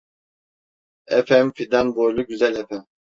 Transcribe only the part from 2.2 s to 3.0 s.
güzel efem.